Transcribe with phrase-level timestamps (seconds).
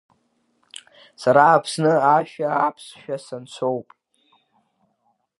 [1.21, 3.87] Сара Аԥсны ашәа аԥсшәа санцәоуп.